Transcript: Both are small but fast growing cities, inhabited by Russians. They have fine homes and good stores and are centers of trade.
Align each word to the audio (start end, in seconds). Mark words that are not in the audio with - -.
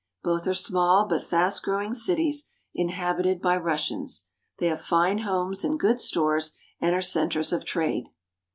Both 0.23 0.47
are 0.47 0.55
small 0.55 1.05
but 1.07 1.23
fast 1.23 1.61
growing 1.61 1.93
cities, 1.93 2.49
inhabited 2.73 3.39
by 3.39 3.55
Russians. 3.57 4.25
They 4.57 4.65
have 4.65 4.81
fine 4.81 5.19
homes 5.19 5.63
and 5.63 5.79
good 5.79 5.99
stores 5.99 6.57
and 6.79 6.95
are 6.95 7.03
centers 7.03 7.53
of 7.53 7.65
trade. 7.65 8.05